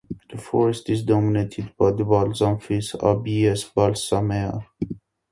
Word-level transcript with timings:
The 0.31 0.37
forest 0.39 0.89
is 0.89 1.03
dominated 1.03 1.77
by 1.77 1.91
the 1.91 2.03
balsam 2.03 2.57
fir 2.59 2.79
("Abies 3.03 3.65
balsamea"). 3.71 4.65